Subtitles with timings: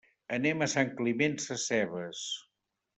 [0.37, 2.27] Anem a Sant Climent Sescebes.